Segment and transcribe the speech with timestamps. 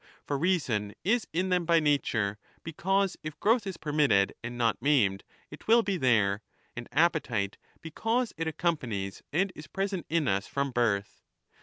[0.25, 4.77] For reason is in them by nature, because if growth is permitted and not 30
[4.83, 6.41] maimed, it will be there;
[6.75, 11.21] and appetite, because it accom panies and is present in us from birth.